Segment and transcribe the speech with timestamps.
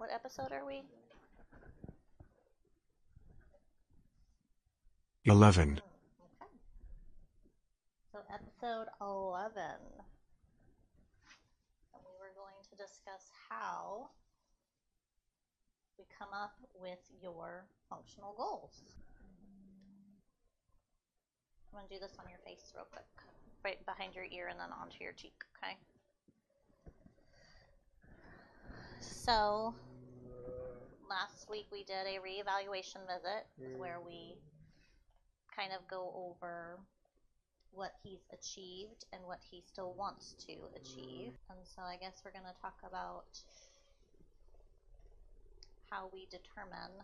[0.00, 0.80] What episode are we?
[5.26, 5.72] 11.
[6.42, 6.50] Okay.
[8.10, 9.60] So episode 11.
[11.92, 14.08] And we were going to discuss how
[15.98, 18.80] we come up with your functional goals.
[21.74, 23.04] I'm going to do this on your face real quick.
[23.62, 25.76] Right behind your ear and then onto your cheek, okay?
[29.00, 29.74] So,
[31.10, 33.44] last week we did a reevaluation visit
[33.76, 35.54] where we mm.
[35.54, 36.78] kind of go over
[37.72, 41.34] what he's achieved and what he still wants to achieve.
[41.34, 41.50] Mm.
[41.50, 43.26] And so I guess we're going to talk about
[45.90, 46.94] how we determine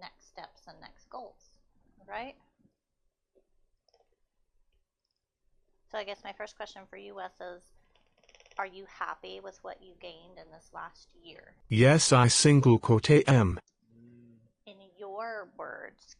[0.00, 1.58] next steps and next goals,
[2.08, 2.34] right?
[5.90, 7.62] So I guess my first question for you, Wes, is
[8.58, 11.54] are you happy with what you gained in this last year?
[11.68, 13.60] Yes, I single quote am.
[14.66, 16.16] In your words,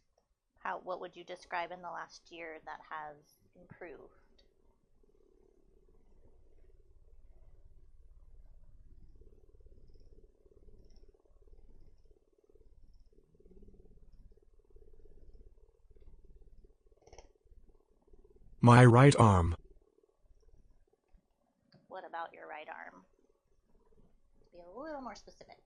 [0.59, 3.15] how what would you describe in the last year that has
[3.59, 4.13] improved?
[18.61, 19.55] My right arm.
[21.97, 23.01] What about your right arm?
[24.53, 25.57] Be a little more specific.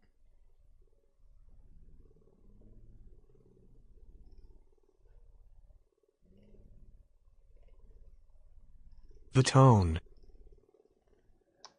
[9.34, 10.02] The tone.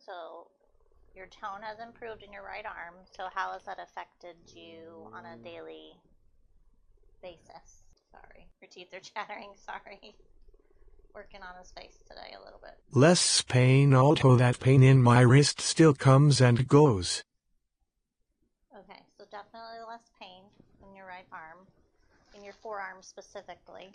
[0.06, 0.46] So
[1.14, 2.94] your tone has improved in your right arm.
[3.14, 5.92] So how has that affected you on a daily
[7.22, 7.84] basis?
[8.10, 9.50] Sorry, your teeth are chattering.
[9.66, 10.14] Sorry.
[11.14, 12.72] Working on his face today a little bit.
[12.90, 17.22] Less pain, although that pain in my wrist still comes and goes.
[19.32, 20.44] Definitely less pain
[20.86, 21.66] in your right arm,
[22.36, 23.88] in your forearm specifically.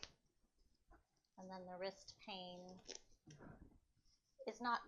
[1.37, 2.59] And then the wrist pain
[4.47, 4.79] is not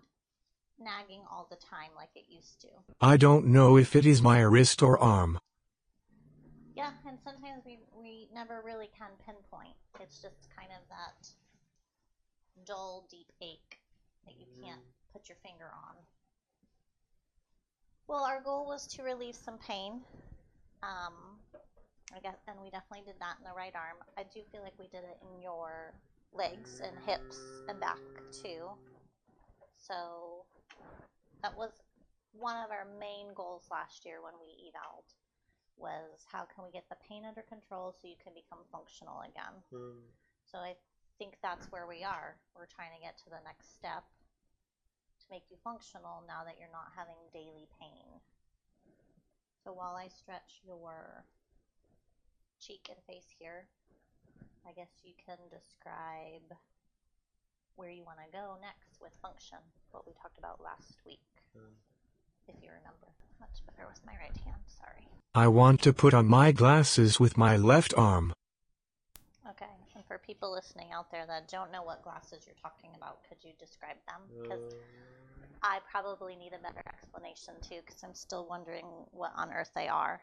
[0.79, 2.67] nagging all the time like it used to.
[2.99, 5.37] I don't know if it is my wrist or arm.
[6.75, 9.75] Yeah, and sometimes we, we never really can pinpoint.
[9.99, 11.29] It's just kind of that
[12.65, 13.77] dull, deep ache
[14.25, 14.81] that you can't
[15.13, 15.95] put your finger on.
[18.07, 20.01] Well, our goal was to relieve some pain.
[20.81, 21.39] Um,
[22.15, 24.01] I guess, and we definitely did that in the right arm.
[24.17, 25.93] I do feel like we did it in your
[26.33, 28.01] legs and hips and back
[28.31, 28.69] too.
[29.77, 30.45] So
[31.43, 31.71] that was
[32.33, 35.09] one of our main goals last year when we evaled
[35.77, 39.63] was how can we get the pain under control so you can become functional again.
[40.43, 40.75] So I
[41.17, 42.35] think that's where we are.
[42.55, 46.73] We're trying to get to the next step to make you functional now that you're
[46.73, 48.19] not having daily pain.
[49.63, 51.23] So while I stretch your
[52.59, 53.67] cheek and face here,
[54.67, 56.57] I guess you can describe
[57.75, 59.57] where you want to go next with function,
[59.91, 61.19] what we talked about last week,
[62.47, 63.07] if you remember.
[63.39, 65.07] Much better with my right hand, sorry.
[65.33, 68.33] I want to put on my glasses with my left arm.
[69.49, 73.23] Okay, and for people listening out there that don't know what glasses you're talking about,
[73.29, 74.21] could you describe them?
[74.41, 74.75] Because
[75.61, 79.87] I probably need a better explanation too, because I'm still wondering what on earth they
[79.87, 80.21] are.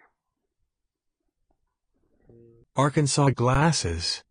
[2.75, 4.23] Arkansas glasses.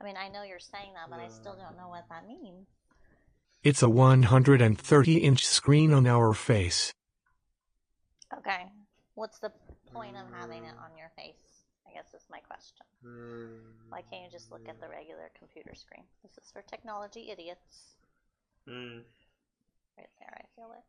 [0.00, 2.66] I mean, I know you're saying that, but I still don't know what that means.
[3.62, 6.92] It's a 130 inch screen on our face.
[8.36, 8.64] Okay,
[9.14, 9.52] what's the
[9.92, 11.62] point of having it on your face?
[11.86, 12.86] I guess is my question.
[13.90, 16.04] Why can't you just look at the regular computer screen?
[16.22, 17.94] This is for technology idiots.
[18.68, 19.02] Mm.
[19.96, 20.84] Right there, I feel it.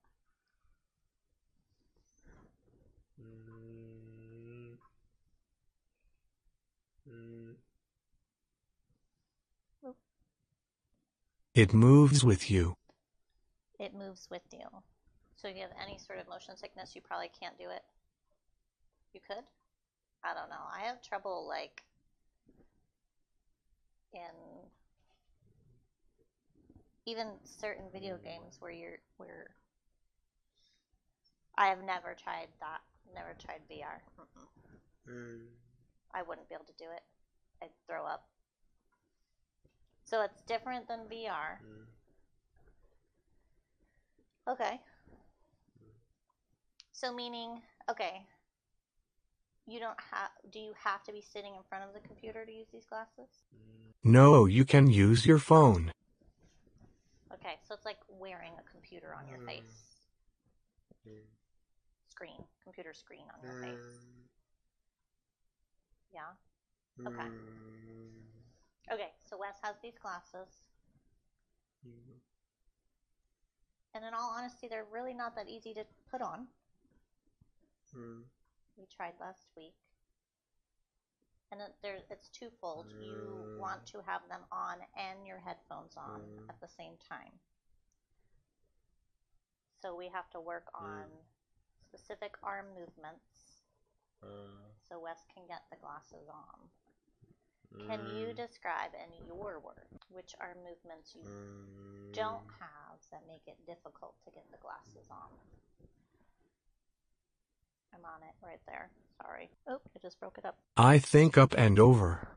[3.21, 4.77] Mm.
[7.09, 7.55] Mm.
[11.53, 12.75] It moves with you.
[13.79, 14.65] It moves with you.
[15.35, 17.83] So if you have any sort of motion sickness, you probably can't do it.
[19.13, 19.44] You could?
[20.23, 20.65] I don't know.
[20.73, 21.83] I have trouble like
[24.13, 24.19] in
[27.05, 29.51] even certain video games where you're where
[31.57, 32.81] I have never tried that.
[33.13, 34.01] Never tried VR.
[34.19, 35.13] Mm-mm.
[35.13, 35.45] Mm.
[36.13, 37.03] I wouldn't be able to do it.
[37.61, 38.25] I'd throw up.
[40.05, 41.59] So it's different than VR.
[41.63, 41.85] Mm.
[44.51, 44.79] Okay.
[46.91, 48.25] So meaning, okay,
[49.67, 50.29] you don't have.
[50.51, 53.29] Do you have to be sitting in front of the computer to use these glasses?
[54.03, 55.91] No, you can use your phone.
[57.44, 59.45] Okay, so it's like wearing a computer on your Mm.
[59.45, 59.98] face.
[61.06, 61.28] Mm.
[62.07, 64.00] Screen, computer screen on your face.
[66.12, 66.31] Yeah.
[67.06, 67.28] Okay.
[68.92, 70.48] Okay, so Wes has these glasses,
[73.94, 76.48] and in all honesty, they're really not that easy to put on.
[78.78, 79.75] We tried last week,
[81.51, 82.88] and it, there it's twofold.
[83.00, 86.50] You want to have them on and your headphones on Mm.
[86.50, 87.40] at the same time.
[89.81, 90.84] So we have to work mm.
[90.84, 91.06] on
[91.81, 93.63] specific arm movements
[94.24, 94.28] uh.
[94.88, 96.69] so Wes can get the glasses on.
[97.88, 98.36] Can you mm.
[98.36, 102.13] describe in your words which arm movements you mm.
[102.13, 105.34] don't have that make it difficult to get the glasses on?
[107.94, 108.90] I'm on it right there.
[109.22, 109.50] Sorry.
[109.68, 110.57] Oh, I just broke it up.
[110.75, 112.28] I think up and over.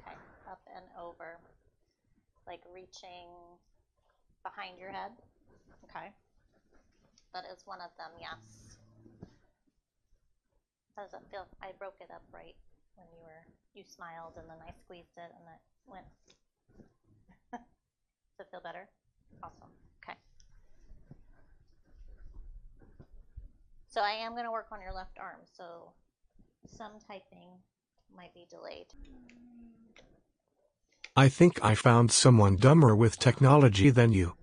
[0.00, 0.16] Okay,
[0.50, 1.38] up and over.
[2.46, 3.28] Like reaching
[4.42, 5.12] behind your head.
[5.84, 6.08] Okay.
[7.32, 8.76] That is one of them, yes.
[10.96, 11.46] How does it feel?
[11.60, 12.54] I broke it up right
[12.94, 13.42] when you were,
[13.74, 16.06] you smiled and then I squeezed it and it went.
[18.38, 18.86] does it feel better?
[19.42, 19.70] Awesome.
[20.06, 20.16] Okay.
[23.94, 25.92] So I am going to work on your left arm, so
[26.66, 27.46] some typing
[28.16, 28.86] might be delayed.
[31.14, 34.34] I think I found someone dumber with technology than you.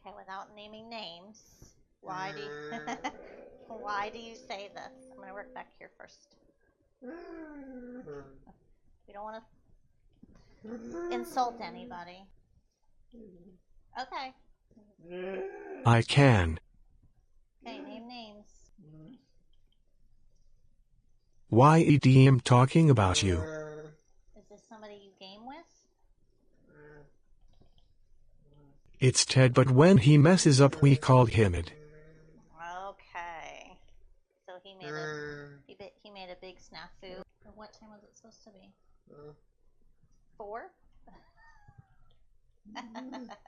[0.00, 1.42] Okay, without naming names,
[2.00, 2.80] why do you,
[3.68, 5.10] why do you say this?
[5.12, 6.36] I'm gonna work back here first.
[7.02, 7.10] We
[9.12, 9.42] don't want
[10.64, 12.24] to insult anybody.
[14.00, 14.32] Okay.
[15.84, 16.58] I can.
[17.68, 18.46] Okay, name names.
[21.48, 23.40] Why EDM talking about you?
[24.36, 25.56] Is this somebody you game with?
[29.00, 31.72] It's Ted, but when he messes up, we called him it.
[32.90, 33.78] Okay.
[34.46, 37.22] So he made a he, bi- he made a big snafu.
[37.54, 38.72] What time was it supposed to be?
[40.36, 40.70] Four.
[42.76, 43.24] Mm-hmm.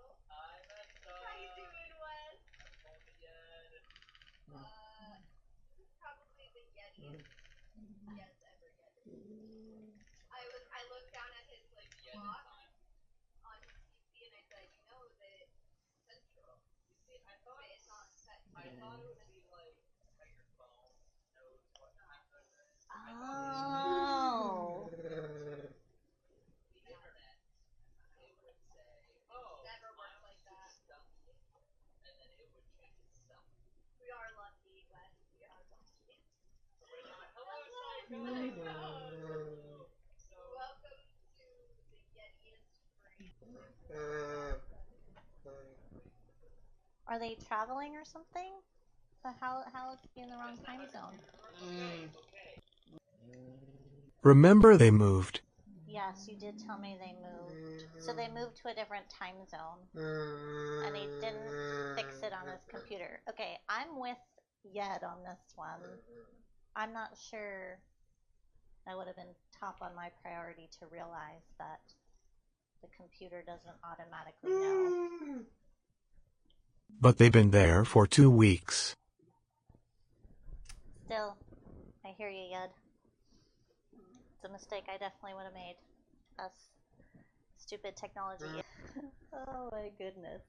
[0.00, 2.40] How you doing, Wes?
[4.50, 5.20] Uh,
[6.00, 7.28] probably the Yetiest
[8.16, 9.94] yes ever Yeti.
[10.32, 12.44] I was I looked down at his like clock
[13.44, 15.46] on his PC and I said, you know that
[16.08, 16.56] Central.
[17.28, 18.40] I thought it's not set.
[18.56, 19.76] I thought it would be like
[20.18, 20.90] your phone
[21.36, 22.88] knows what time it is.
[23.20, 24.88] Oh.
[24.90, 24.98] The
[26.88, 27.36] internet.
[28.18, 28.90] It would say,
[29.30, 30.74] oh, never worked like that.
[32.06, 33.46] And then it would change itself.
[34.02, 35.14] We are lucky, Wes.
[35.38, 36.18] We are lucky.
[36.80, 37.99] So welcome to the Yetiest free.
[47.06, 48.52] Are they traveling or something?
[49.22, 51.18] But how how is he in the wrong time zone?
[54.22, 55.40] Remember they moved.
[55.86, 57.84] Yes, you did tell me they moved.
[57.98, 59.82] So they moved to a different time zone.
[60.86, 61.52] And he didn't
[61.96, 63.20] fix it on his computer.
[63.28, 64.18] Okay, I'm with
[64.72, 65.82] Yed on this one.
[66.76, 67.78] I'm not sure
[68.86, 71.80] that would have been top on my priority to realize that
[72.82, 75.08] the computer doesn't automatically know.
[75.22, 75.44] Mm.
[77.00, 78.94] But they've been there for two weeks.
[81.06, 81.36] Still,
[82.04, 82.70] I hear you, Yed.
[83.92, 85.76] It's a mistake I definitely would have made.
[86.38, 86.52] Us
[87.58, 88.44] stupid technology.
[89.34, 90.42] oh my goodness.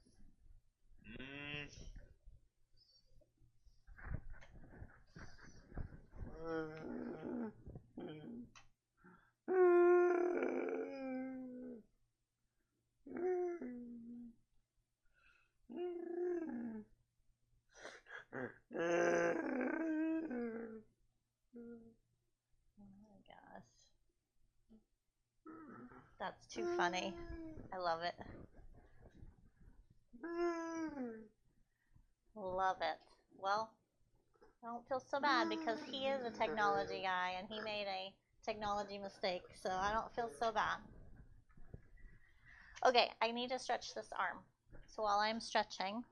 [1.08, 1.26] My
[6.46, 7.52] gosh.
[26.22, 27.16] That's too funny.
[27.74, 28.14] I love it.
[32.36, 33.00] Love it.
[33.40, 33.72] Well,
[34.64, 36.38] I don't feel so bad because he is a mm.
[36.38, 38.14] technology guy and he made a
[38.46, 40.78] technology mistake, so I don't feel so bad.
[42.86, 44.38] Okay, I need to stretch this arm.
[44.88, 46.04] So while I'm stretching,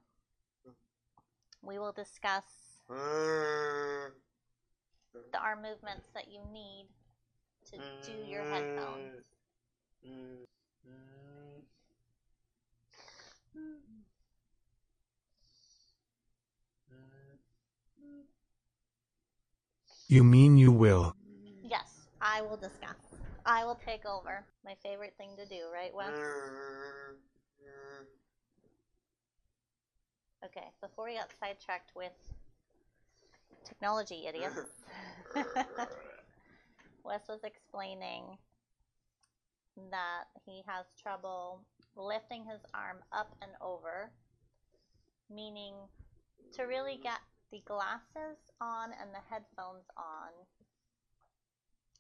[1.61, 2.43] we will discuss
[5.31, 6.87] the arm movements that you need
[7.71, 9.25] to do your headphones.
[10.05, 10.45] Mm.
[10.87, 11.28] Mm.
[20.09, 21.15] You mean you will?
[21.61, 22.97] Yes, I will discuss.
[23.45, 24.43] I will take over.
[24.65, 26.09] My favorite thing to do, right, Wes?
[30.43, 32.11] Okay, before we got sidetracked with
[33.63, 34.57] technology idiots,
[37.05, 38.23] Wes was explaining
[39.91, 41.61] that he has trouble
[41.95, 44.09] lifting his arm up and over,
[45.29, 45.75] meaning
[46.55, 47.19] to really get
[47.51, 50.31] the glasses on and the headphones on,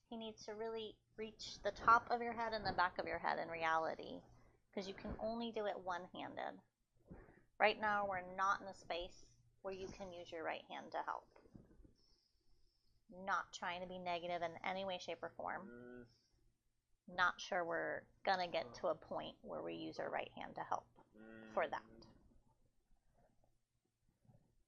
[0.09, 3.19] he needs to really reach the top of your head and the back of your
[3.19, 4.21] head in reality,
[4.69, 6.57] because you can only do it one handed.
[7.59, 9.25] Right now, we're not in a space
[9.61, 11.25] where you can use your right hand to help.
[13.25, 15.67] Not trying to be negative in any way, shape, or form.
[17.15, 20.61] Not sure we're gonna get to a point where we use our right hand to
[20.61, 20.85] help
[21.53, 21.98] for that.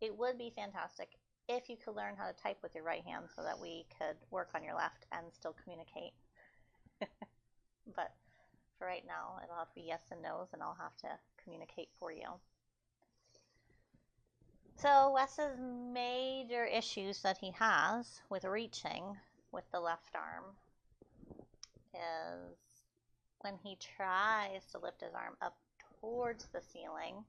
[0.01, 1.09] It would be fantastic
[1.47, 4.17] if you could learn how to type with your right hand so that we could
[4.31, 6.13] work on your left and still communicate.
[7.95, 8.13] but
[8.77, 11.07] for right now, it'll have to be yes and no's, and I'll have to
[11.43, 12.27] communicate for you.
[14.77, 19.03] So, Wes's major issues that he has with reaching
[19.51, 20.45] with the left arm
[21.93, 22.55] is
[23.41, 25.57] when he tries to lift his arm up
[25.99, 27.23] towards the ceiling,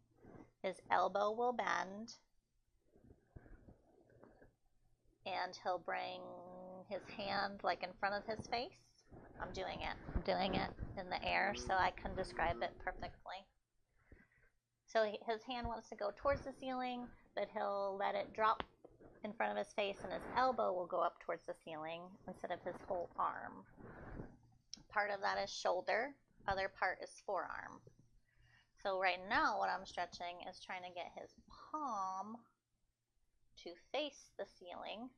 [0.62, 2.14] his elbow will bend
[5.26, 6.20] and he'll bring
[6.88, 8.72] his hand like in front of his face.
[9.40, 9.96] I'm doing it.
[10.14, 13.42] I'm doing it in the air so I can describe it perfectly.
[14.86, 18.62] So his hand wants to go towards the ceiling, but he'll let it drop
[19.24, 22.50] in front of his face and his elbow will go up towards the ceiling instead
[22.50, 23.64] of his whole arm.
[24.90, 26.10] Part of that is shoulder,
[26.46, 27.80] other part is forearm.
[28.82, 32.36] So right now what I'm stretching is trying to get his palm
[33.64, 35.08] to face the ceiling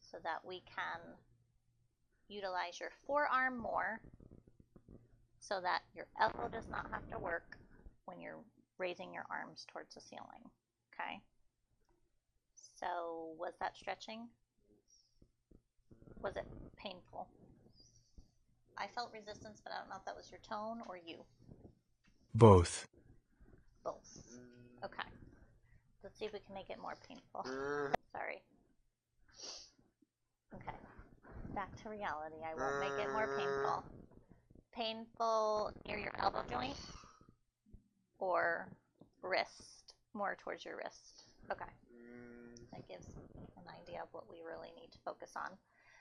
[0.00, 1.00] so that we can
[2.28, 4.00] utilize your forearm more
[5.40, 7.56] so that your elbow does not have to work
[8.04, 8.38] when you're
[8.78, 10.48] raising your arms towards the ceiling.
[10.94, 11.20] Okay?
[12.54, 14.28] So, was that stretching?
[16.22, 17.28] Was it painful?
[18.78, 21.18] I felt resistance, but I don't know if that was your tone or you.
[22.34, 22.86] Both.
[23.84, 24.38] Both.
[24.84, 25.08] Okay.
[26.02, 27.46] Let's see if we can make it more painful.
[27.46, 27.94] Mm-hmm.
[28.12, 28.42] Sorry.
[30.54, 30.76] Okay.
[31.54, 32.36] Back to reality.
[32.42, 33.84] I won't make it more painful.
[34.74, 36.76] Painful near your elbow joint
[38.18, 38.68] or
[39.22, 41.28] wrist, more towards your wrist.
[41.50, 41.70] Okay.
[41.92, 42.70] Mm.
[42.72, 43.06] That gives
[43.56, 45.50] an idea of what we really need to focus on.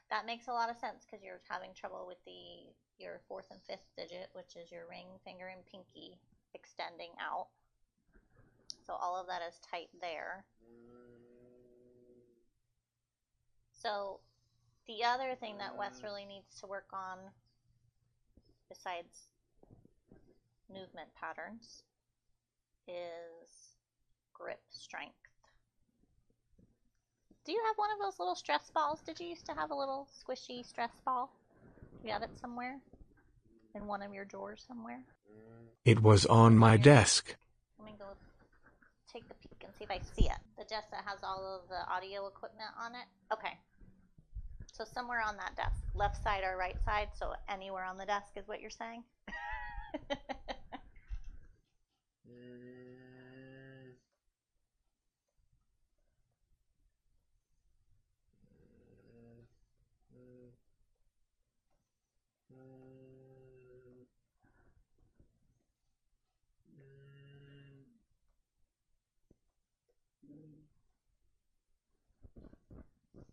[0.10, 3.60] That makes a lot of sense because you're having trouble with the your fourth and
[3.65, 6.20] fifth digit, which is your ring finger and pinky
[6.53, 7.48] extending out.
[8.85, 10.45] So all of that is tight there.
[13.71, 14.19] So
[14.88, 16.03] the other thing that Wes mm.
[16.03, 17.17] really needs to work on,
[18.69, 19.29] besides
[20.69, 21.83] movement patterns,
[22.88, 23.75] is
[24.33, 25.15] grip strength.
[27.43, 29.01] Do you have one of those little stress balls?
[29.05, 31.31] Did you used to have a little squishy stress ball?
[32.01, 32.79] Do You have it somewhere?
[33.73, 35.01] In one of your drawers somewhere?
[35.85, 37.35] It was on my desk.
[37.79, 38.05] Let me go
[39.12, 40.38] take a peek and see if I see it.
[40.58, 43.08] The desk that has all of the audio equipment on it?
[43.34, 43.58] Okay.
[44.72, 48.32] So somewhere on that desk, left side or right side, so anywhere on the desk
[48.36, 49.03] is what you're saying?
[52.32, 52.90] Mm,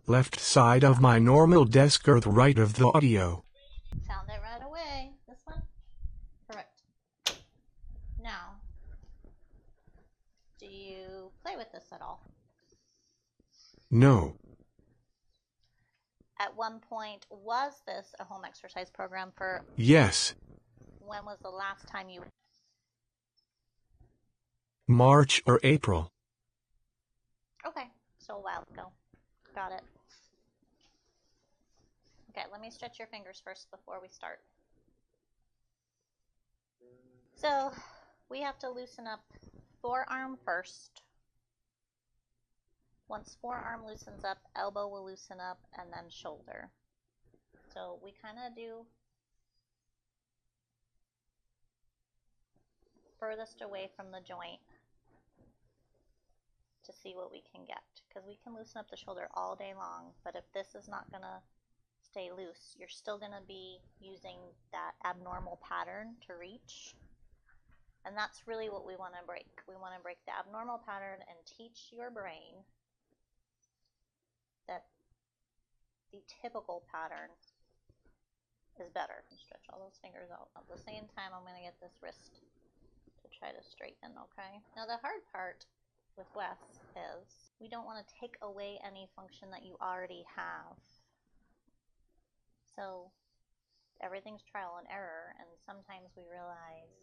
[0.08, 3.44] Left side of my normal desk or the right of the audio.
[4.08, 5.10] Found it right away.
[5.28, 5.62] This one?
[6.50, 6.80] Correct.
[8.22, 8.54] Now,
[10.58, 12.22] do you play with this at all?
[13.90, 14.36] No.
[16.40, 20.34] At one point, was this a home exercise program for Yes.
[21.00, 22.22] when was the last time you
[24.86, 26.10] March or April.
[27.66, 28.90] Okay, so a while ago.
[29.54, 29.82] Got it.
[32.38, 34.38] Okay, let me stretch your fingers first before we start.
[37.35, 37.73] So,
[38.30, 39.25] we have to loosen up
[39.83, 41.02] forearm first.
[43.09, 46.71] Once forearm loosens up, elbow will loosen up, and then shoulder.
[47.75, 48.87] So, we kind of do
[53.18, 54.61] furthest away from the joint
[56.85, 59.73] to see what we can get because we can loosen up the shoulder all day
[59.76, 61.42] long but if this is not going to
[62.10, 62.76] stay loose.
[62.78, 64.38] You're still going to be using
[64.72, 66.94] that abnormal pattern to reach.
[68.06, 69.50] And that's really what we want to break.
[69.68, 72.64] We want to break the abnormal pattern and teach your brain
[74.68, 74.88] that
[76.12, 77.28] the typical pattern
[78.80, 79.26] is better.
[79.28, 80.48] Stretch all those fingers out.
[80.56, 82.40] At the same time, I'm going to get this wrist
[83.20, 84.62] to try to straighten, okay?
[84.72, 85.66] Now, the hard part
[86.16, 90.78] with Wes is we don't want to take away any function that you already have.
[92.78, 93.11] So,
[94.00, 96.94] everything's trial and error, and sometimes we realize,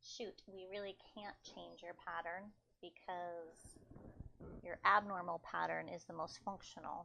[0.00, 2.48] shoot, we really can't change your pattern
[2.80, 3.76] because
[4.64, 7.04] your abnormal pattern is the most functional.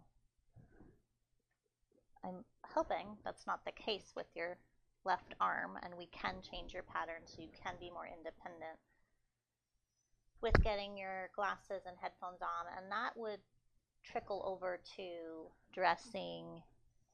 [2.24, 4.58] I'm hoping that's not the case with your
[5.04, 8.80] left arm and we can change your pattern so you can be more independent
[10.42, 13.40] with getting your glasses and headphones on and that would
[14.04, 16.62] trickle over to dressing,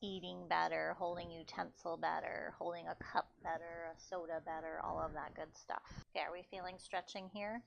[0.04, 5.34] eating better, holding utensil better, holding a cup better, a soda better, all of that
[5.34, 6.06] good stuff.
[6.12, 7.64] Okay, are we feeling stretching here?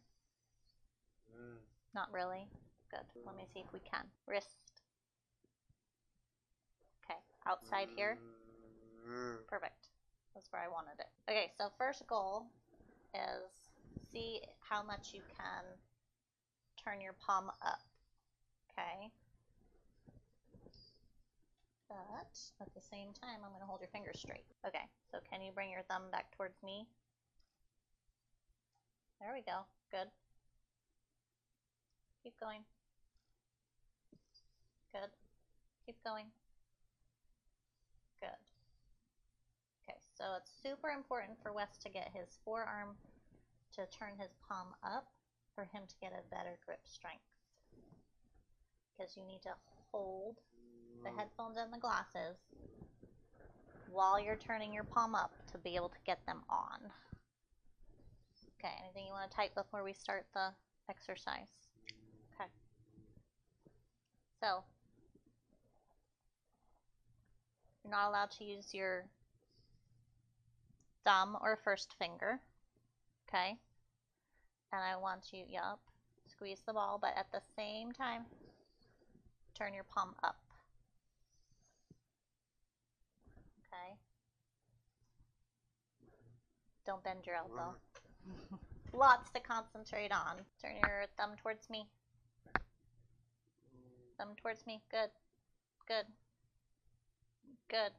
[1.33, 1.57] Mm.
[1.95, 2.47] Not really?
[2.90, 3.07] Good.
[3.25, 4.05] Let me see if we can.
[4.26, 4.59] Wrist.
[7.05, 8.19] Okay, outside here.
[9.09, 9.38] Mm.
[9.49, 9.88] Perfect.
[10.35, 11.09] That's where I wanted it.
[11.31, 12.45] Okay, so first goal
[13.14, 13.49] is
[14.12, 15.64] see how much you can
[16.85, 17.81] turn your palm up.
[18.71, 19.11] Okay.
[21.88, 24.45] But at the same time, I'm going to hold your fingers straight.
[24.66, 26.87] Okay, so can you bring your thumb back towards me?
[29.21, 29.64] There we go.
[29.90, 30.11] Good.
[32.23, 32.61] Keep going.
[34.93, 35.11] Good.
[35.87, 36.26] Keep going.
[38.21, 38.40] Good.
[39.87, 42.99] Okay, so it's super important for Wes to get his forearm
[43.75, 45.07] to turn his palm up
[45.55, 47.25] for him to get a better grip strength.
[48.97, 49.55] Because you need to
[49.93, 50.37] hold
[51.02, 51.18] the mm.
[51.18, 52.36] headphones and the glasses
[53.90, 56.80] while you're turning your palm up to be able to get them on.
[58.59, 60.48] Okay, anything you want to type before we start the
[60.90, 61.68] exercise?
[62.35, 62.50] Okay.
[64.42, 64.64] So,
[67.85, 69.06] you're not allowed to use your
[71.06, 72.40] thumb or first finger.
[73.28, 73.56] Okay?
[74.72, 75.80] And I want you, yup,
[76.28, 78.24] squeeze the ball, but at the same time,
[79.56, 80.37] turn your palm up.
[83.59, 83.96] Okay?
[86.87, 87.75] Don't bend your elbow.
[88.92, 90.37] Lots to concentrate on.
[90.62, 91.88] Turn your thumb towards me.
[94.18, 94.81] Thumb towards me.
[94.90, 95.11] Good.
[95.88, 96.07] Good.
[97.68, 97.92] Good.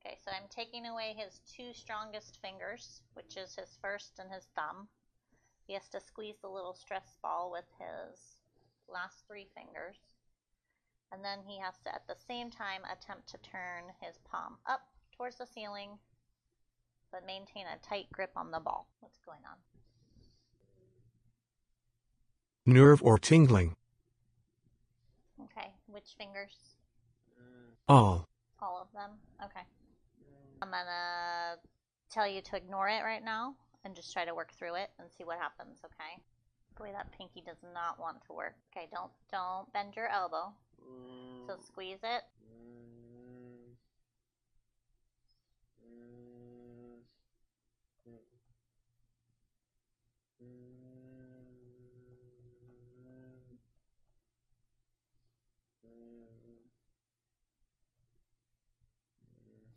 [0.00, 4.48] Okay, so I'm taking away his two strongest fingers, which is his first and his
[4.54, 4.88] thumb.
[5.66, 8.36] He has to squeeze the little stress ball with his
[8.88, 9.96] last three fingers.
[11.12, 14.82] And then he has to, at the same time, attempt to turn his palm up
[15.16, 15.98] towards the ceiling,
[17.10, 18.88] but maintain a tight grip on the ball.
[19.00, 19.56] What's going on?
[22.66, 23.76] Nerve or tingling.
[25.40, 26.56] Okay, which fingers?
[27.88, 28.26] All.
[28.60, 29.10] All of them?
[29.44, 29.64] Okay.
[30.60, 31.56] I'm gonna
[32.10, 35.08] tell you to ignore it right now and just try to work through it and
[35.16, 36.20] see what happens, okay?
[36.78, 38.56] Boy, that pinky does not want to work.
[38.72, 40.52] Okay, don't don't bend your elbow.
[41.46, 42.22] So squeeze it.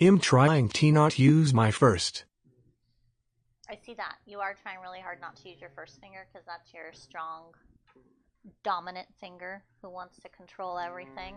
[0.02, 2.24] I'm trying to not use my first.
[3.70, 4.16] I see that.
[4.26, 7.54] You are trying really hard not to use your first finger because that's your strong,
[8.64, 11.36] dominant finger who wants to control everything.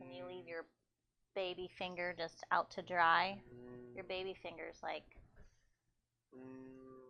[0.00, 0.66] And you leave your
[1.36, 3.38] baby finger just out to dry.
[3.94, 5.04] Your baby finger's like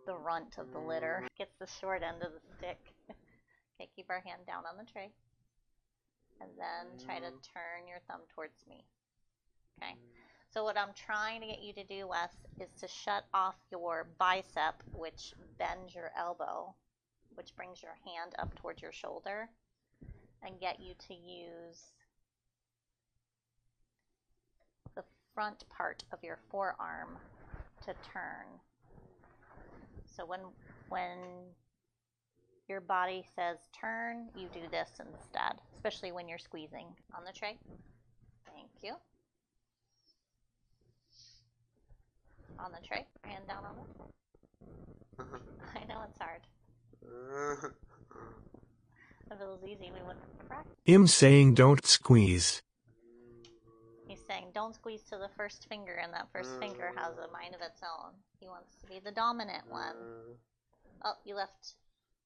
[0.05, 1.27] the runt of the litter.
[1.39, 2.79] Gets the short end of the stick.
[3.09, 5.09] okay, keep our hand down on the tray.
[6.41, 7.53] And then try to mm-hmm.
[7.53, 8.85] turn your thumb towards me.
[9.81, 9.95] Okay.
[10.55, 14.07] So what I'm trying to get you to do, Wes, is to shut off your
[14.17, 16.73] bicep, which bends your elbow,
[17.35, 19.49] which brings your hand up towards your shoulder,
[20.43, 21.91] and get you to use
[24.95, 27.17] the front part of your forearm
[27.85, 28.47] to turn.
[30.05, 30.39] So when
[30.87, 31.17] when
[32.67, 37.57] your body says turn, you do this instead, especially when you're squeezing on the tray.
[38.45, 38.93] Thank you.
[42.59, 44.01] On the tray, hand down on it.
[45.19, 45.37] Uh-huh.
[45.75, 46.41] I know it's hard.
[47.03, 47.67] Uh-huh.
[49.31, 50.73] If it was easy, we wouldn't have to practice.
[50.87, 52.61] I'm saying don't squeeze.
[54.07, 57.55] He's saying, don't squeeze to the first finger, and that first finger has a mind
[57.55, 58.11] of its own.
[58.39, 59.95] He wants to be the dominant one.
[59.97, 60.33] Uh-huh.
[61.05, 61.75] Oh, you left,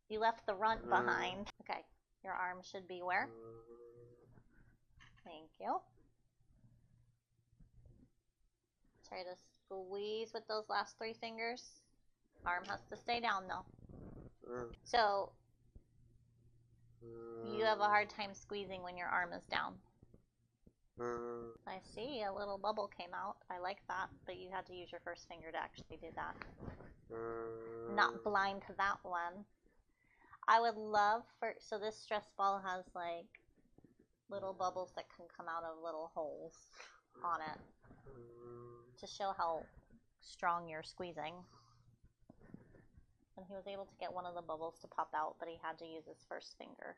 [0.09, 0.89] you left the runt mm.
[0.89, 1.47] behind.
[1.61, 1.81] Okay,
[2.23, 3.29] your arm should be where?
[5.23, 5.77] Thank you.
[9.07, 11.63] Try to squeeze with those last three fingers.
[12.45, 14.51] Arm has to stay down though.
[14.51, 14.71] Mm.
[14.83, 15.31] So
[17.45, 17.87] you have a mm.
[17.87, 19.73] hard time squeezing when your arm is down.
[21.01, 23.37] I see a little bubble came out.
[23.49, 26.35] I like that, but you had to use your first finger to actually do that.
[27.95, 29.45] Not blind to that one.
[30.51, 33.29] I would love for so this stress ball has like
[34.31, 36.55] little bubbles that can come out of little holes
[37.23, 37.59] on it
[38.99, 39.61] to show how
[40.21, 41.35] strong you're squeezing.
[43.37, 45.57] And he was able to get one of the bubbles to pop out, but he
[45.61, 46.95] had to use his first finger.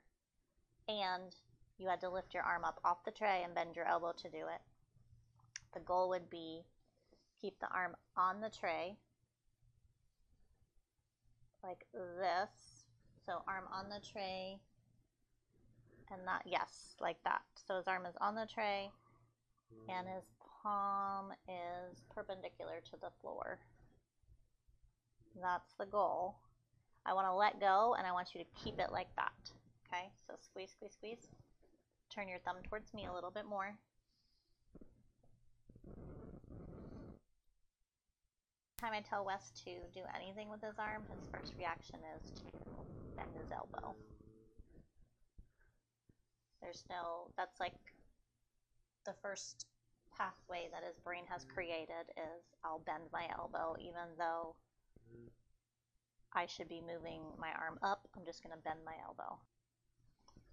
[0.88, 1.36] And
[1.78, 4.30] you had to lift your arm up off the tray and bend your elbow to
[4.30, 4.62] do it.
[5.74, 6.62] The goal would be
[7.42, 8.96] keep the arm on the tray
[11.64, 12.71] like this.
[13.26, 14.60] So arm on the tray
[16.12, 17.42] and that, yes, like that.
[17.68, 18.92] So his arm is on the tray
[19.90, 20.26] and his
[20.64, 23.60] palm is perpendicular to the floor.
[25.42, 26.36] That's the goal.
[27.06, 29.34] I want to let go and I want you to keep it like that.
[29.88, 31.28] Okay, so squeeze, squeeze, squeeze.
[32.14, 33.76] Turn your thumb towards me a little bit more.
[38.82, 42.50] Time I tell Wes to do anything with his arm, his first reaction is to
[43.16, 43.94] bend his elbow.
[46.64, 47.78] There's no, that's like
[49.06, 49.68] the first
[50.18, 54.56] pathway that his brain has created is I'll bend my elbow even though
[56.34, 58.08] I should be moving my arm up.
[58.18, 59.38] I'm just going to bend my elbow.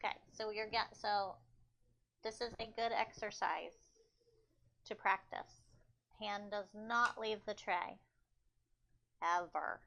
[0.05, 1.37] Okay, so you're get so
[2.23, 3.89] this is a good exercise
[4.85, 5.65] to practice.
[6.21, 7.97] Hand does not leave the tray
[9.23, 9.81] ever.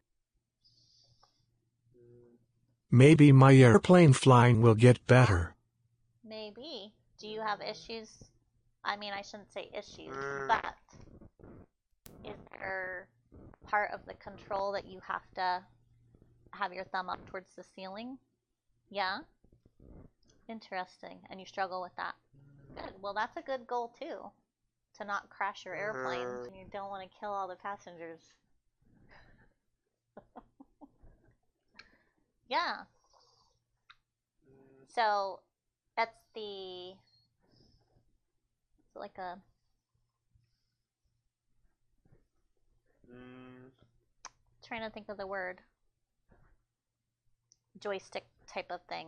[2.89, 5.56] Maybe my airplane flying will get better.
[6.24, 6.94] Maybe.
[7.20, 8.10] Do you have issues?
[8.84, 10.15] I mean, I shouldn't say issues,
[10.48, 10.76] but
[12.26, 13.08] is there
[13.67, 15.63] part of the control that you have to
[16.52, 18.17] have your thumb up towards the ceiling?
[18.89, 19.20] Yeah?
[20.50, 21.20] Interesting.
[21.30, 22.15] And you struggle with that?
[22.76, 22.94] Good.
[23.02, 24.32] Well, that's a good goal, too.
[24.98, 26.28] To not crash your airplane.
[26.28, 26.58] Mhm.
[26.58, 28.34] You don't want to kill all the passengers.
[32.50, 32.84] Yeah.
[34.88, 35.39] So
[35.95, 36.91] that's the
[38.80, 39.38] it's like a
[43.10, 43.69] mm.
[44.65, 45.62] trying to think of the word
[47.80, 49.08] joystick type of thing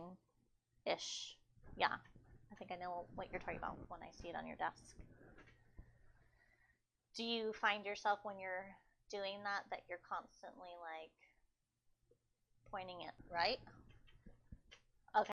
[0.86, 1.36] ish.
[1.76, 1.96] Yeah.
[2.52, 4.94] I think I know what you're talking about when I see it on your desk.
[7.16, 8.66] Do you find yourself when you're
[9.14, 11.14] doing that that you're constantly like
[12.70, 13.60] pointing it right?
[15.16, 15.30] Okay.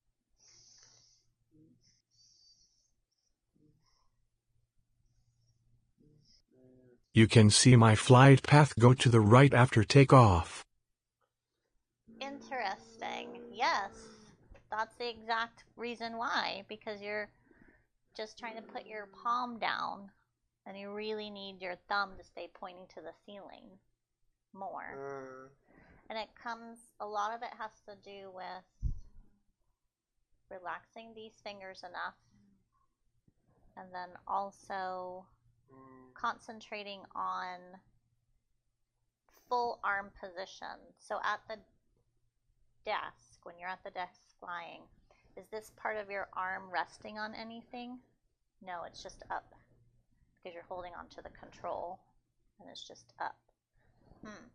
[7.14, 10.64] You can see my flight path go to the right after takeoff.
[12.22, 13.42] Interesting.
[13.52, 13.92] Yes.
[14.70, 16.64] That's the exact reason why.
[16.70, 17.30] Because you're
[18.16, 20.12] just trying to put your palm down
[20.66, 23.66] and you really need your thumb to stay pointing to the ceiling
[24.54, 24.96] more.
[24.96, 25.50] Mm.
[26.10, 28.92] And it comes, a lot of it has to do with
[30.50, 32.20] relaxing these fingers enough
[33.78, 35.26] and then also
[35.72, 36.14] mm.
[36.14, 37.58] concentrating on
[39.48, 40.78] full arm position.
[41.00, 41.58] So at the
[42.86, 44.82] desk, when you're at the desk lying,
[45.38, 48.00] is this part of your arm resting on anything?
[48.66, 49.56] No, it's just up
[50.42, 52.00] because you're holding on to the control
[52.60, 53.38] and it's just up.
[54.24, 54.48] Hmm,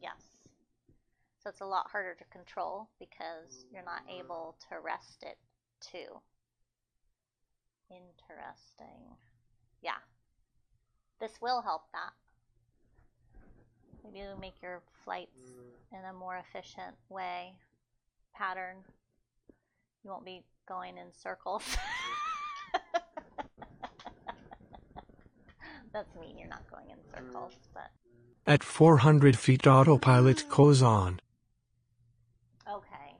[0.00, 0.20] yes.
[1.42, 5.38] So it's a lot harder to control because you're not able to rest it
[5.80, 6.20] too.
[7.90, 9.16] Interesting.
[9.82, 9.98] Yeah.
[11.20, 12.12] This will help that.
[14.04, 15.40] Maybe it'll make your flights
[15.92, 17.54] in a more efficient way,
[18.34, 18.76] pattern.
[20.02, 21.62] You won't be going in circles.
[25.92, 27.74] That's mean, you're not going in circles, mm.
[27.74, 27.90] but
[28.46, 30.48] At 400 feet autopilot mm.
[30.48, 31.20] goes on.
[32.68, 33.16] okay.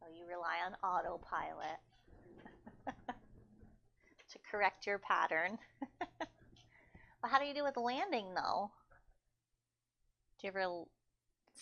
[0.00, 1.80] So you rely on autopilot
[4.30, 5.58] to correct your pattern.
[6.18, 8.70] but how do you do with landing though?
[10.40, 10.84] Do you ever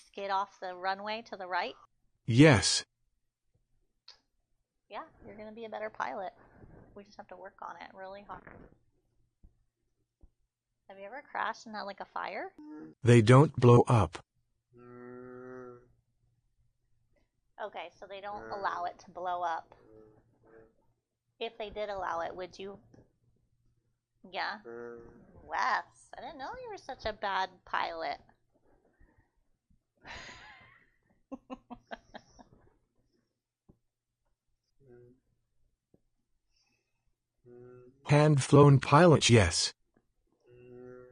[0.08, 1.74] skid off the runway to the right?
[2.26, 2.84] Yes,
[4.94, 6.32] yeah, you're gonna be a better pilot.
[6.94, 8.42] We just have to work on it really hard.
[10.88, 12.52] Have you ever crashed and had like a fire?
[13.02, 14.18] They don't blow up.
[17.64, 19.74] Okay, so they don't allow it to blow up.
[21.40, 22.78] If they did allow it, would you?
[24.30, 24.58] Yeah.
[25.46, 28.18] Wes, I didn't know you were such a bad pilot.
[38.06, 39.72] Hand flown pilots, yes.
[40.46, 41.06] mm.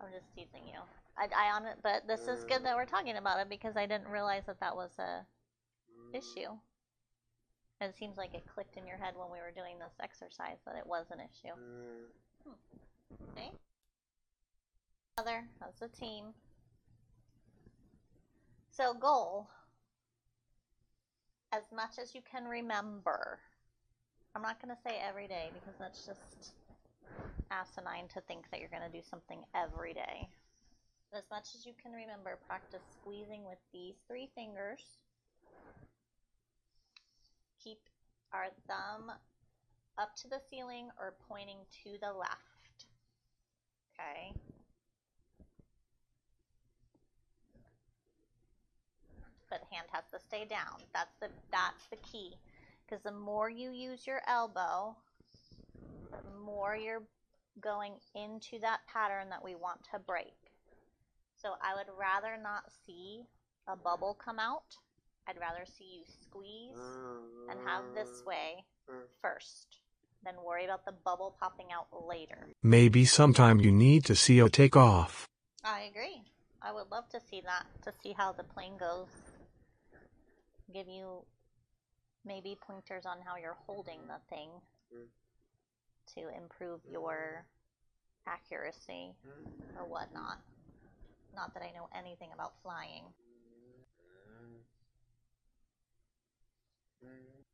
[0.00, 0.80] I'm just teasing you.
[1.20, 2.76] I, I on it, but this is good that mm.
[2.76, 5.20] we're talking about it because I didn't realize that that was a
[6.16, 6.48] issue.
[6.48, 6.58] Mm.
[7.82, 10.76] It seems like it clicked in your head when we were doing this exercise that
[10.76, 11.54] it was an issue.
[11.54, 13.38] Mm, hmm.
[13.38, 13.50] Okay.
[15.18, 16.26] Other as a team.
[18.70, 19.48] So goal.
[21.52, 23.38] As much as you can remember.
[24.34, 26.54] I'm not gonna say every day because that's just
[27.50, 30.28] asinine to think that you're gonna do something every day.
[31.12, 34.80] As much as you can remember, practice squeezing with these three fingers.
[37.62, 37.80] Keep
[38.32, 39.10] our thumb
[39.98, 42.86] up to the ceiling or pointing to the left.
[43.92, 44.32] Okay.
[49.50, 50.78] But hand has to stay down.
[50.94, 52.34] That's the that's the key.
[52.86, 54.96] Because the more you use your elbow,
[56.12, 57.02] the more you're
[57.60, 60.39] going into that pattern that we want to break.
[61.40, 63.22] So I would rather not see
[63.66, 64.64] a bubble come out.
[65.26, 66.78] I'd rather see you squeeze
[67.50, 68.64] and have this way
[69.22, 69.78] first,
[70.24, 72.48] then worry about the bubble popping out later.
[72.62, 75.26] Maybe sometime you need to see a takeoff.
[75.64, 76.22] I agree.
[76.62, 79.08] I would love to see that, to see how the plane goes.
[80.72, 81.24] Give you
[82.24, 84.50] maybe pointers on how you're holding the thing
[84.92, 85.06] Mm.
[86.14, 87.46] to improve your
[88.26, 89.14] accuracy
[89.78, 90.38] or whatnot.
[91.34, 93.04] Not that I know anything about flying.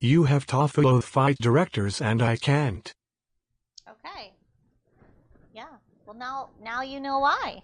[0.01, 2.93] You have Toffolo fight directors and I can't.
[3.89, 4.35] Okay.
[5.55, 5.79] Yeah.
[6.05, 7.63] Well, now now you know why.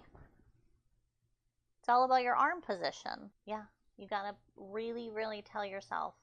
[1.79, 3.29] It's all about your arm position.
[3.45, 3.63] Yeah.
[3.97, 6.15] You gotta really, really tell yourself,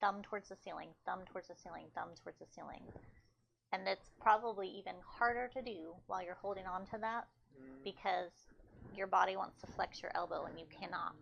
[0.00, 2.82] thumb towards the ceiling, thumb towards the ceiling, thumb towards the ceiling.
[3.72, 7.28] And it's probably even harder to do while you're holding on to that
[7.84, 8.47] because
[8.98, 11.14] your body wants to flex your elbow and you cannot.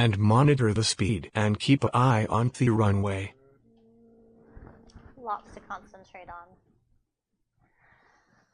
[0.00, 3.34] And monitor the speed and keep an eye on the runway.
[5.18, 6.56] Lots to concentrate on.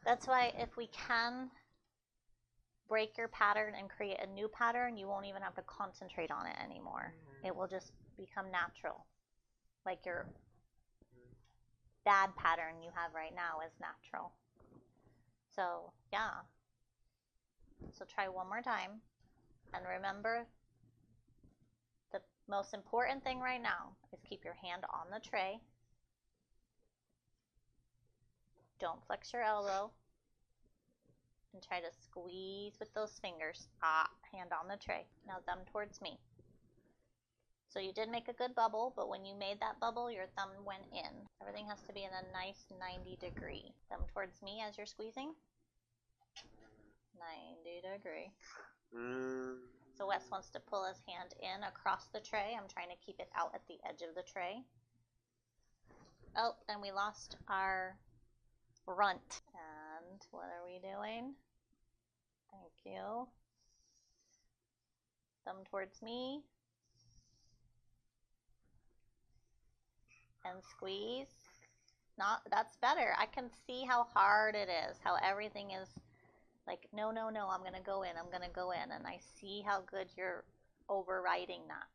[0.05, 1.51] That's why if we can
[2.89, 6.49] break your pattern and create a new pattern, you won't even have to concentrate on
[6.49, 7.15] it anymore.
[7.45, 9.07] It will just become natural.
[9.85, 10.27] Like your
[12.05, 14.33] bad pattern you have right now is natural.
[15.55, 16.43] So, yeah.
[17.93, 19.01] So try one more time.
[19.73, 20.49] And remember
[22.49, 25.61] most important thing right now is keep your hand on the tray.
[28.81, 29.91] Don't flex your elbow.
[31.53, 33.69] And try to squeeze with those fingers.
[33.83, 35.07] Ah, hand on the tray.
[35.27, 36.19] Now thumb towards me.
[37.69, 40.49] So you did make a good bubble, but when you made that bubble, your thumb
[40.65, 41.13] went in.
[41.43, 43.73] Everything has to be in a nice 90 degree.
[43.91, 45.35] Thumb towards me as you're squeezing.
[47.19, 48.31] 90 degree.
[48.97, 49.59] Mm,
[49.97, 52.55] So Wes wants to pull his hand in across the tray.
[52.55, 54.63] I'm trying to keep it out at the edge of the tray.
[56.37, 57.97] Oh, and we lost our
[58.87, 59.41] runt.
[59.55, 61.33] And what are we doing?
[62.51, 63.27] Thank you.
[65.47, 66.43] Thumb towards me.
[70.45, 71.33] And squeeze.
[72.19, 73.15] Not that's better.
[73.19, 75.89] I can see how hard it is, how everything is
[76.67, 78.91] like no no no i'm going to go in i'm going to go in.
[78.93, 80.45] And i see how good you're
[80.89, 81.91] overriding that.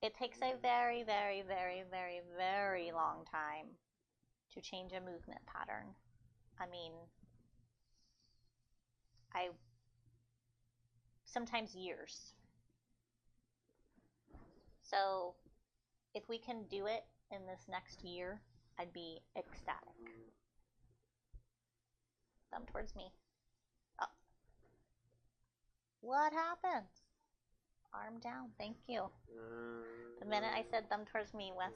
[0.00, 3.66] It takes a very very very very very long time
[4.54, 5.86] to change a movement pattern.
[6.60, 6.92] I mean
[9.34, 9.48] i
[11.24, 12.32] sometimes years.
[14.82, 15.34] So,
[16.14, 18.40] if we can do it in this next year,
[18.78, 19.88] I'd be ecstatic.
[22.52, 23.12] Thumb towards me.
[24.00, 24.10] Up.
[26.00, 26.86] What happened?
[27.92, 28.50] Arm down.
[28.58, 29.06] Thank you.
[30.20, 31.72] The minute I said thumb towards me, Wes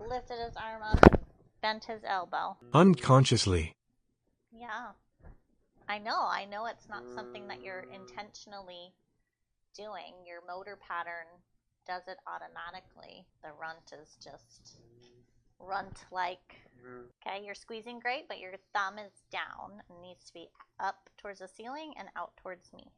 [0.00, 1.20] lifted his arm up and
[1.60, 2.56] bent his elbow.
[2.72, 3.72] Unconsciously.
[4.52, 4.92] Yeah.
[5.88, 6.26] I know.
[6.26, 8.92] I know it's not something that you're intentionally
[9.76, 10.14] doing.
[10.26, 11.26] Your motor pattern
[11.86, 13.26] does it automatically.
[13.42, 14.78] The runt is just
[15.62, 16.56] runt like.
[16.78, 17.02] Mm-hmm.
[17.26, 20.48] Okay, you're squeezing great, but your thumb is down and needs to be
[20.80, 22.90] up towards the ceiling and out towards me.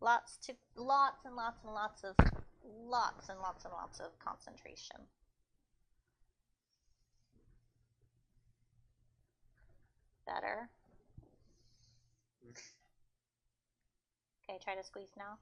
[0.00, 2.16] Lots to lots and lots and lots of
[2.64, 4.96] lots and lots and lots of concentration.
[10.26, 10.68] Better.
[14.48, 15.38] Okay, try to squeeze now.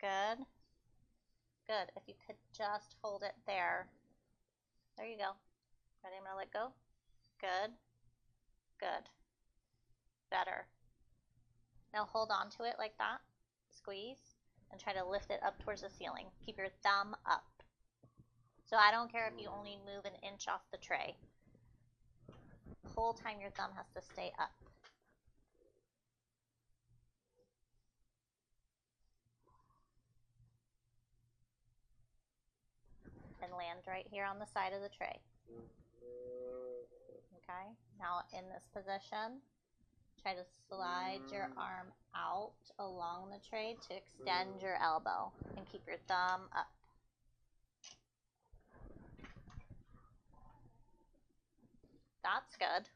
[0.00, 0.46] Good.
[1.70, 1.92] Good.
[1.94, 3.86] If you could just hold it there.
[4.98, 5.38] There you go.
[6.02, 6.16] Ready?
[6.18, 6.72] I'm going to let go.
[7.40, 7.70] Good.
[8.80, 9.06] Good.
[10.32, 10.66] Better.
[11.94, 13.18] Now hold on to it like that.
[13.70, 14.34] Squeeze.
[14.72, 16.26] And try to lift it up towards the ceiling.
[16.44, 17.46] Keep your thumb up.
[18.66, 21.14] So I don't care if you only move an inch off the tray.
[22.82, 24.50] The Whole time your thumb has to stay up.
[33.42, 35.18] And land right here on the side of the tray.
[37.40, 37.66] Okay,
[37.98, 39.40] now in this position,
[40.22, 45.80] try to slide your arm out along the tray to extend your elbow and keep
[45.86, 46.68] your thumb up.
[52.22, 52.86] That's good.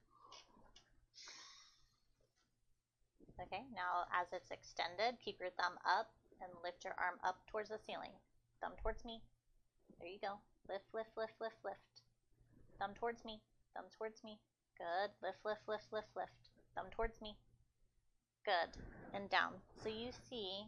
[3.40, 7.70] Okay, now as it's extended, keep your thumb up and lift your arm up towards
[7.70, 8.12] the ceiling.
[8.60, 9.22] Thumb towards me.
[10.00, 10.38] There you go.
[10.68, 12.02] Lift, lift, lift, lift, lift.
[12.78, 13.40] Thumb towards me.
[13.74, 14.38] Thumb towards me.
[14.78, 15.10] Good.
[15.22, 16.50] Lift, lift, lift, lift, lift.
[16.74, 17.36] Thumb towards me.
[18.44, 18.76] Good.
[19.14, 19.52] And down.
[19.82, 20.64] So you see,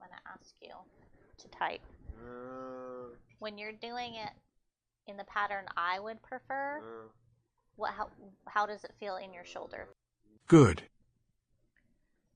[0.00, 0.74] I'm going to ask you
[1.38, 1.80] to type.
[2.18, 3.14] Uh.
[3.38, 4.32] When you're doing it
[5.06, 7.08] in the pattern I would prefer, uh.
[7.76, 8.08] what how,
[8.46, 9.88] how does it feel in your shoulder?
[10.48, 10.82] Good.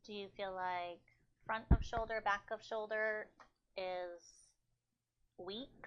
[0.06, 1.00] Do you feel like
[1.46, 3.26] front of shoulder, back of shoulder
[3.76, 4.41] is
[5.38, 5.86] weak,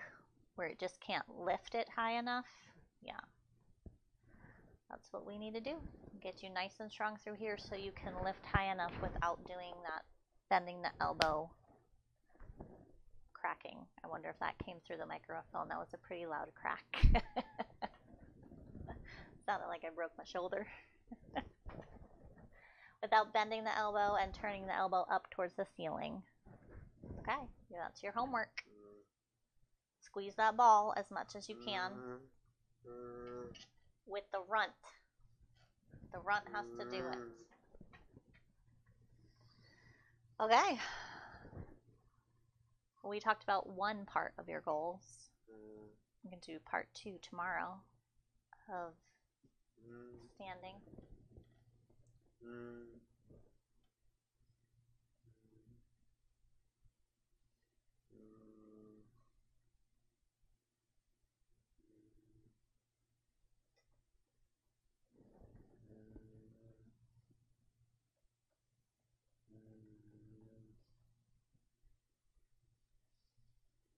[0.55, 2.47] where it just can't lift it high enough?
[3.01, 3.19] Yeah.
[4.89, 5.75] That's what we need to do.
[6.21, 9.73] Get you nice and strong through here so you can lift high enough without doing
[9.83, 10.03] that,
[10.49, 11.49] bending the elbow,
[13.33, 13.77] cracking.
[14.03, 15.67] I wonder if that came through the microphone.
[15.69, 16.85] That was a pretty loud crack.
[19.45, 20.65] Sounded like I broke my shoulder.
[23.03, 26.23] Without bending the elbow and turning the elbow up towards the ceiling.
[27.19, 27.37] Okay,
[27.69, 28.63] yeah, that's your homework.
[30.15, 32.89] Squeeze that ball as much as you can mm-hmm.
[32.89, 33.47] Mm-hmm.
[34.07, 34.71] with the runt.
[36.13, 37.19] The runt has to do it.
[40.39, 40.45] Mm-hmm.
[40.45, 40.79] Okay.
[43.03, 45.01] We talked about one part of your goals.
[46.23, 47.73] We can do part two tomorrow
[48.69, 48.93] of
[50.37, 50.75] standing.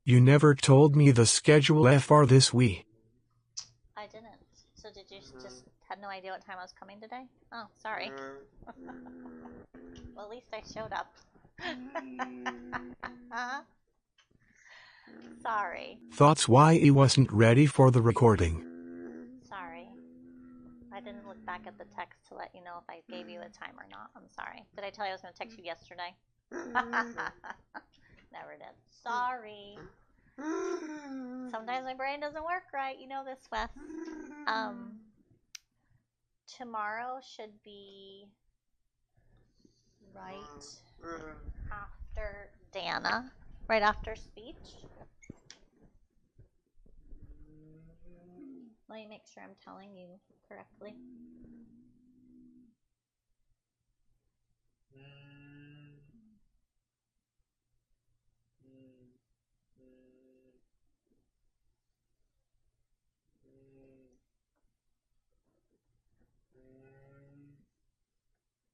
[0.08, 2.86] You never told me the schedule FR this week.
[3.98, 4.40] I didn't.
[4.74, 7.26] So did you just had no idea what time I was coming today?
[7.52, 8.10] Oh, sorry.
[10.16, 11.14] Well, at least I showed up.
[15.44, 16.00] sorry.
[16.14, 18.66] Thoughts why he wasn't ready for the recording.
[19.48, 19.88] Sorry.
[20.92, 23.42] I didn't look back at the text to let you know if I gave you
[23.42, 24.10] a time or not.
[24.16, 24.66] I'm sorry.
[24.76, 26.16] Did I tell you I was going to text you yesterday?
[28.32, 28.76] Never did.
[29.04, 29.78] Sorry.
[31.52, 32.98] Sometimes my brain doesn't work right.
[33.00, 33.70] You know this, Wes.
[34.48, 35.00] Um,
[36.58, 38.28] tomorrow should be
[40.16, 40.64] right
[41.72, 43.32] after Dana,
[43.68, 44.86] right after speech.
[48.90, 50.96] Let me make sure I'm telling you correctly.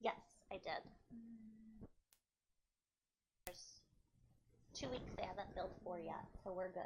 [0.01, 0.20] Yes,
[0.51, 0.53] I
[3.45, 3.82] There's
[4.74, 6.82] two weeks they haven't billed for yet, so we're good.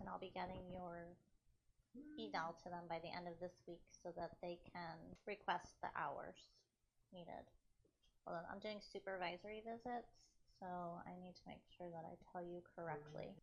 [0.00, 1.08] And I'll be getting your
[2.18, 5.88] email to them by the end of this week so that they can request the
[5.96, 6.36] hours
[7.12, 7.48] needed.
[8.26, 10.12] Hold on, I'm doing supervisory visits,
[10.60, 10.66] so
[11.06, 13.36] I need to make sure that I tell you correctly.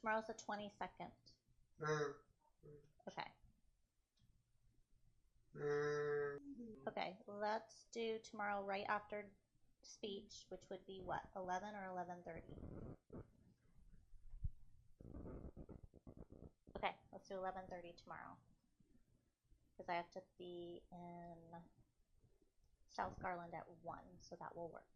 [0.00, 1.12] Tomorrow's the 22nd.
[1.80, 2.14] mm,
[3.08, 3.32] Okay.
[5.56, 6.38] mm,
[6.88, 9.24] Okay, let's do tomorrow right after
[9.82, 12.42] speech, which would be what, 11 or 11:30?
[16.76, 18.36] Okay, let's do 11:30 tomorrow.
[19.72, 21.60] Because I have to be in
[22.88, 24.86] South Garland at 1, so that will work.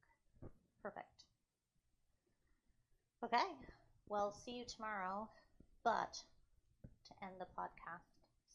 [0.82, 1.25] Perfect.
[3.24, 3.42] Okay,
[4.08, 5.28] well, see you tomorrow,
[5.84, 6.22] but
[7.06, 8.04] to end the podcast,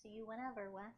[0.01, 0.93] see you whenever, Wes.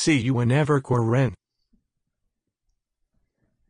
[0.00, 1.34] See you whenever Corinne.